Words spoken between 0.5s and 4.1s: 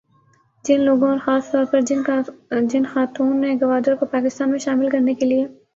جن لوگوں اور خاص طور پر جن خاتون نے گوادر کو